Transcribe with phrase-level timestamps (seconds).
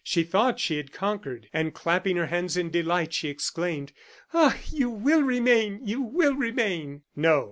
[0.03, 3.91] She thought she had conquered, and clapping her hands in delight, she exclaimed:
[4.33, 4.57] "Ah!
[4.71, 5.79] you will remain!
[5.83, 7.39] you will remain!" No.